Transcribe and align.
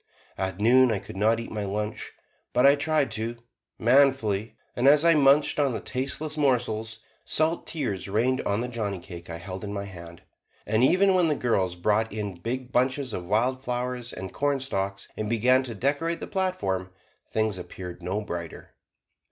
At 0.35 0.59
noon 0.59 0.91
I 0.91 0.97
could 0.97 1.15
not 1.15 1.39
eat 1.39 1.51
my 1.51 1.63
lunch, 1.63 2.13
but 2.53 2.65
I 2.65 2.73
tried 2.73 3.11
to, 3.11 3.37
manfully, 3.77 4.55
and 4.75 4.87
as 4.87 5.05
I 5.05 5.13
munched 5.13 5.59
on 5.59 5.73
the 5.73 5.79
tasteless 5.79 6.37
morsels, 6.37 7.01
salt 7.23 7.67
tears 7.67 8.09
rained 8.09 8.41
on 8.41 8.61
the 8.61 8.67
johnnycake 8.67 9.29
I 9.29 9.37
held 9.37 9.63
in 9.63 9.71
my 9.71 9.85
hand. 9.85 10.23
And 10.65 10.83
even 10.83 11.13
when 11.13 11.27
the 11.27 11.35
girls 11.35 11.75
brought 11.75 12.11
in 12.11 12.33
big 12.39 12.71
bunches 12.71 13.13
of 13.13 13.25
wild 13.25 13.63
flowers 13.63 14.11
and 14.11 14.33
cornstalks, 14.33 15.07
and 15.15 15.29
began 15.29 15.61
to 15.65 15.75
decorate 15.75 16.19
the 16.19 16.25
platform, 16.25 16.89
things 17.31 17.59
appeared 17.59 18.01
no 18.01 18.21
brighter. 18.21 18.73